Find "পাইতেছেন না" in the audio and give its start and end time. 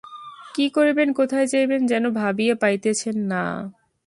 2.55-3.43